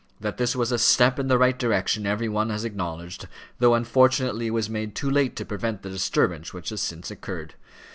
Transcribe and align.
That 0.19 0.37
this 0.37 0.55
was 0.55 0.71
a 0.71 0.79
step 0.79 1.19
in 1.19 1.27
the 1.27 1.37
right 1.37 1.59
direction 1.59 2.07
every 2.07 2.27
one 2.27 2.49
has 2.49 2.65
acknowledged, 2.65 3.27
though 3.59 3.75
unfortunately 3.75 4.47
it 4.47 4.49
was 4.49 4.67
made 4.67 4.95
too 4.95 5.11
late 5.11 5.35
to 5.35 5.45
prevent 5.45 5.83
the 5.83 5.91
disturbance 5.91 6.55
which 6.55 6.69
has 6.69 6.81
since 6.81 7.11
occurred. 7.11 7.53